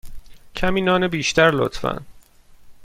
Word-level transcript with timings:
کمی 0.55 0.81
نان 0.81 1.07
بیشتر، 1.07 1.51
لطفا. 1.51 1.97